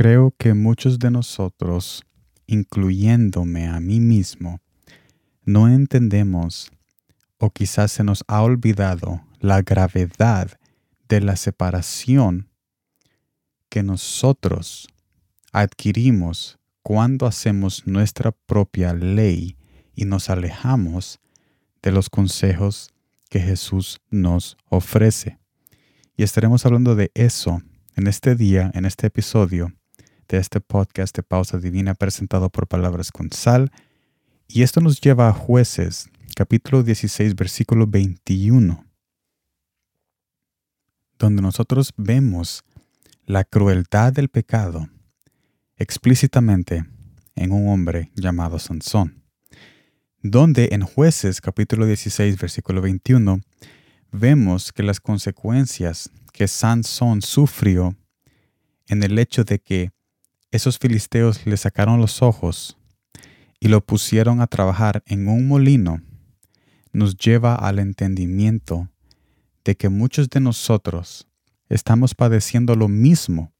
[0.00, 2.06] Creo que muchos de nosotros,
[2.46, 4.62] incluyéndome a mí mismo,
[5.44, 6.72] no entendemos
[7.36, 10.58] o quizás se nos ha olvidado la gravedad
[11.06, 12.48] de la separación
[13.68, 14.88] que nosotros
[15.52, 19.58] adquirimos cuando hacemos nuestra propia ley
[19.94, 21.20] y nos alejamos
[21.82, 22.88] de los consejos
[23.28, 25.38] que Jesús nos ofrece.
[26.16, 27.60] Y estaremos hablando de eso
[27.96, 29.74] en este día, en este episodio
[30.30, 33.72] de este podcast de Pausa Divina presentado por Palabras con Sal.
[34.46, 38.86] Y esto nos lleva a jueces, capítulo 16, versículo 21,
[41.18, 42.62] donde nosotros vemos
[43.26, 44.88] la crueldad del pecado
[45.76, 46.84] explícitamente
[47.34, 49.24] en un hombre llamado Sansón,
[50.22, 53.40] donde en jueces capítulo 16, versículo 21,
[54.12, 57.96] vemos que las consecuencias que Sansón sufrió
[58.86, 59.90] en el hecho de que
[60.50, 62.76] esos filisteos le sacaron los ojos
[63.60, 66.02] y lo pusieron a trabajar en un molino,
[66.92, 68.88] nos lleva al entendimiento
[69.64, 71.28] de que muchos de nosotros
[71.68, 73.52] estamos padeciendo lo mismo,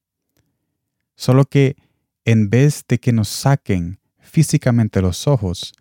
[1.15, 1.77] solo que
[2.25, 5.73] en vez de que nos saquen físicamente los ojos,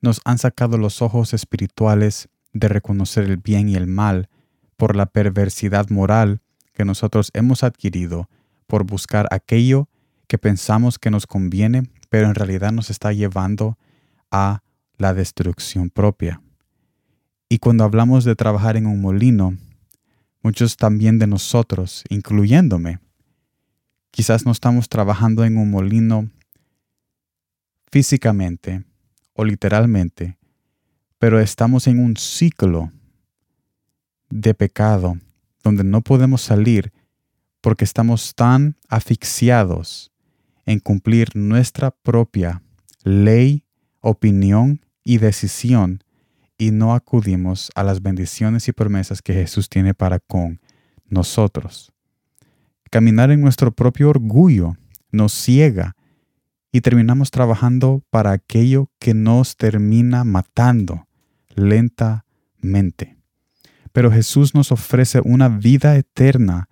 [0.00, 4.28] nos han sacado los ojos espirituales de reconocer el bien y el mal
[4.76, 8.28] por la perversidad moral que nosotros hemos adquirido
[8.66, 9.88] por buscar aquello
[10.26, 13.78] que pensamos que nos conviene, pero en realidad nos está llevando
[14.30, 14.62] a
[14.96, 16.40] la destrucción propia.
[17.48, 19.56] Y cuando hablamos de trabajar en un molino,
[20.42, 23.00] muchos también de nosotros, incluyéndome,
[24.10, 26.30] quizás no estamos trabajando en un molino
[27.90, 28.84] físicamente
[29.34, 30.36] o literalmente,
[31.18, 32.92] pero estamos en un ciclo
[34.30, 35.16] de pecado
[35.62, 36.92] donde no podemos salir
[37.60, 40.12] porque estamos tan asfixiados
[40.66, 42.62] en cumplir nuestra propia
[43.04, 43.64] ley,
[44.00, 46.02] opinión y decisión
[46.58, 50.60] y no acudimos a las bendiciones y promesas que Jesús tiene para con
[51.06, 51.92] nosotros.
[52.90, 54.76] Caminar en nuestro propio orgullo
[55.10, 55.96] nos ciega
[56.72, 61.06] y terminamos trabajando para aquello que nos termina matando
[61.54, 63.16] lentamente.
[63.92, 66.68] Pero Jesús nos ofrece una vida eterna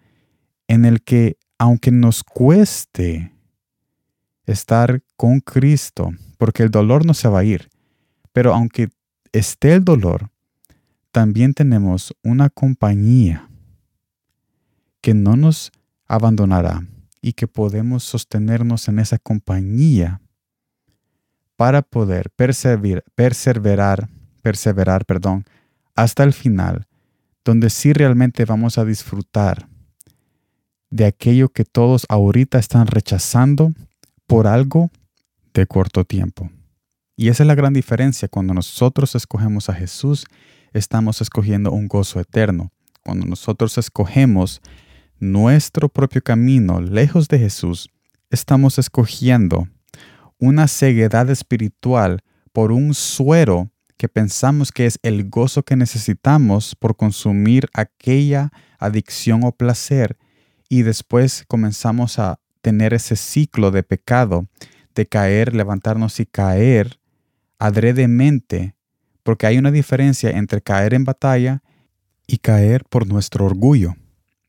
[0.67, 3.32] en el que, aunque nos cueste
[4.47, 7.69] estar con Cristo, porque el dolor no se va a ir,
[8.33, 8.91] pero aunque
[9.33, 10.31] esté el dolor,
[11.11, 13.49] también tenemos una compañía
[15.01, 15.73] que no nos
[16.07, 16.87] abandonará
[17.21, 20.21] y que podemos sostenernos en esa compañía
[21.57, 24.09] para poder perseverar, perseverar,
[24.43, 25.45] perseverar, perdón,
[25.95, 26.89] hasta el final
[27.45, 29.69] donde sí realmente vamos a disfrutar
[30.91, 33.73] de aquello que todos ahorita están rechazando
[34.33, 34.91] por algo
[35.53, 36.51] de corto tiempo.
[37.19, 38.29] Y esa es la gran diferencia.
[38.29, 40.25] Cuando nosotros escogemos a Jesús,
[40.73, 42.73] estamos escogiendo un gozo eterno.
[43.05, 44.63] Cuando nosotros escogemos
[45.19, 47.91] nuestro propio camino lejos de Jesús,
[48.31, 49.69] estamos escogiendo
[50.39, 52.23] una ceguedad espiritual
[52.55, 59.45] por un suero que pensamos que es el gozo que necesitamos por consumir aquella adicción
[59.45, 60.17] o placer
[60.71, 64.49] y después comenzamos a tener ese ciclo de pecado,
[64.95, 66.99] de caer, levantarnos y caer
[67.59, 68.75] adredemente,
[69.23, 71.63] porque hay una diferencia entre caer en batalla
[72.27, 73.95] y caer por nuestro orgullo.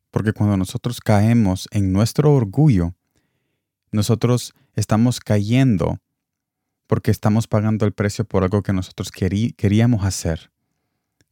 [0.09, 2.93] Porque cuando nosotros caemos en nuestro orgullo,
[3.91, 5.99] nosotros estamos cayendo
[6.87, 10.51] porque estamos pagando el precio por algo que nosotros queríamos hacer,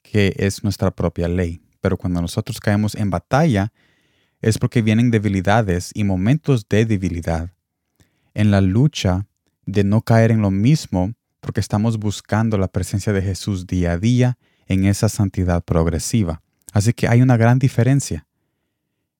[0.02, 1.62] que es nuestra propia ley.
[1.82, 3.72] Pero cuando nosotros caemos en batalla,
[4.42, 7.52] es porque vienen debilidades y momentos de debilidad.
[8.34, 9.28] En la lucha
[9.66, 13.98] de no caer en lo mismo, porque estamos buscando la presencia de Jesús día a
[13.98, 14.38] día
[14.68, 16.42] en esa santidad progresiva.
[16.72, 18.26] Así que hay una gran diferencia.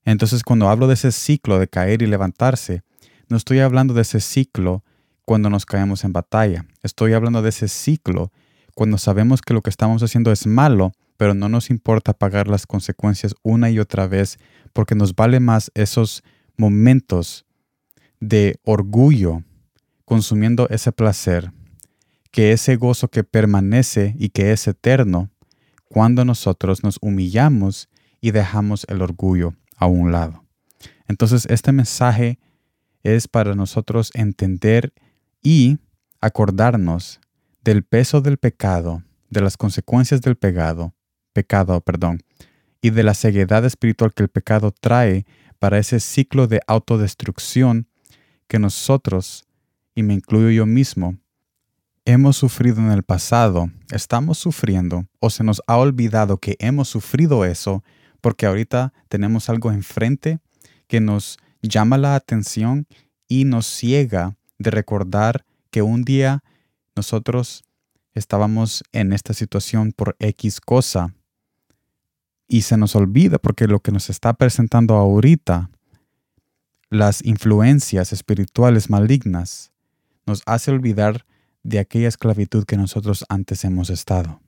[0.06, 2.84] Entonces cuando hablo de ese ciclo de caer y levantarse,
[3.28, 4.84] no estoy hablando de ese ciclo
[5.26, 6.66] cuando nos caemos en batalla.
[6.84, 8.32] Estoy hablando de ese ciclo
[8.74, 12.66] cuando sabemos que lo que estamos haciendo es malo, pero no nos importa pagar las
[12.66, 14.40] consecuencias una y otra vez
[14.74, 16.24] porque nos vale más esos
[16.58, 17.46] momentos
[18.20, 19.44] de orgullo
[20.04, 21.52] consumiendo ese placer
[22.32, 25.30] que ese gozo que permanece y que es eterno
[25.88, 27.88] cuando nosotros nos humillamos
[28.20, 30.44] y dejamos el orgullo a un lado.
[31.08, 32.40] Entonces este mensaje
[33.04, 34.92] es para nosotros entender
[35.44, 35.78] y
[36.20, 37.20] acordarnos
[37.64, 40.96] del peso del pecado, de las consecuencias del pecado,
[41.34, 42.22] pecado, perdón,
[42.82, 45.26] y de la ceguedad espiritual que el pecado trae
[45.60, 47.88] para ese ciclo de autodestrucción
[48.48, 49.46] que nosotros,
[49.94, 51.18] y me incluyo yo mismo,
[52.06, 57.46] hemos sufrido en el pasado, estamos sufriendo o se nos ha olvidado que hemos sufrido
[57.46, 57.84] eso
[58.22, 60.40] porque ahorita tenemos algo enfrente
[60.88, 62.88] que nos llama la atención
[63.28, 66.44] y nos ciega de recordar que un día
[66.96, 67.64] nosotros
[68.14, 71.14] estábamos en esta situación por X cosa
[72.52, 75.70] y se nos olvida porque lo que nos está presentando ahorita,
[76.90, 79.72] las influencias espirituales malignas,
[80.26, 81.26] nos hace olvidar
[81.64, 84.42] de aquella esclavitud que nosotros antes hemos estado.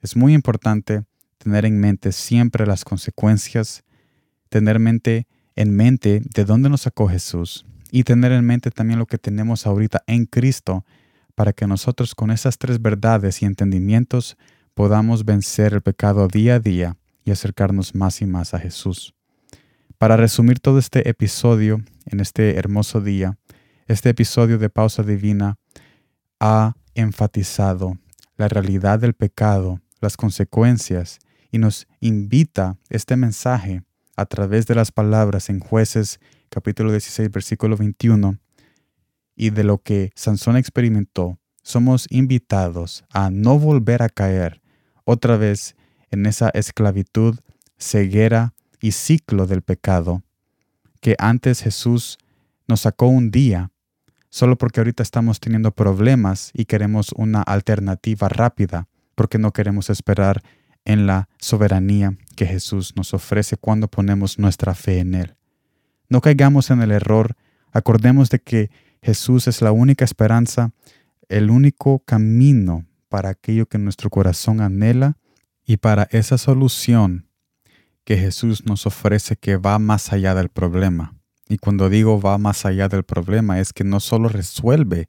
[0.00, 1.06] Es muy importante
[1.38, 3.82] tener en mente siempre las consecuencias,
[4.48, 5.26] tener mente,
[5.56, 9.66] en mente de dónde nos sacó Jesús y tener en mente también lo que tenemos
[9.66, 10.84] ahorita en Cristo
[11.34, 14.36] para que nosotros con esas tres verdades y entendimientos
[14.74, 19.14] podamos vencer el pecado día a día y acercarnos más y más a Jesús.
[19.98, 23.38] Para resumir todo este episodio en este hermoso día,
[23.86, 25.56] este episodio de Pausa Divina
[26.40, 27.98] ha enfatizado
[28.36, 31.18] la realidad del pecado, las consecuencias,
[31.50, 33.82] y nos invita este mensaje
[34.16, 36.18] a través de las palabras en jueces
[36.48, 38.38] capítulo 16 versículo 21
[39.36, 44.62] y de lo que Sansón experimentó, somos invitados a no volver a caer
[45.04, 45.76] otra vez
[46.14, 47.38] en esa esclavitud,
[47.78, 50.22] ceguera y ciclo del pecado
[51.04, 52.16] que antes Jesús
[52.66, 53.70] nos sacó un día
[54.30, 60.42] solo porque ahorita estamos teniendo problemas y queremos una alternativa rápida, porque no queremos esperar
[60.86, 65.36] en la soberanía que Jesús nos ofrece cuando ponemos nuestra fe en Él.
[66.08, 67.36] No caigamos en el error,
[67.70, 68.70] acordemos de que
[69.02, 70.72] Jesús es la única esperanza,
[71.28, 75.18] el único camino para aquello que nuestro corazón anhela
[75.64, 77.28] y para esa solución
[78.04, 81.14] que Jesús nos ofrece que va más allá del problema.
[81.48, 85.08] Y cuando digo va más allá del problema es que no solo resuelve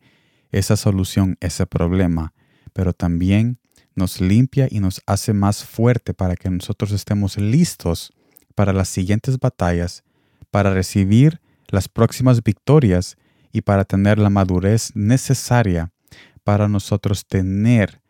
[0.52, 2.34] esa solución, ese problema,
[2.74, 3.60] pero también
[3.96, 8.14] nos limpia y nos hace más fuerte para que nosotros estemos listos
[8.54, 10.04] para las siguientes batallas,
[10.52, 13.18] para recibir las próximas victorias
[13.52, 15.92] y para tener la madurez necesaria
[16.46, 18.02] para nosotros tener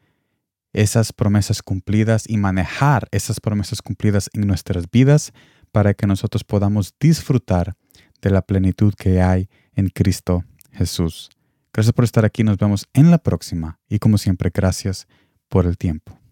[0.76, 5.32] esas promesas cumplidas y manejar esas promesas cumplidas en nuestras vidas
[5.72, 7.76] para que nosotros podamos disfrutar
[8.22, 11.30] de la plenitud que hay en Cristo Jesús.
[11.74, 15.08] Gracias por estar aquí, nos vemos en la próxima y como siempre, gracias
[15.48, 16.25] por el tiempo.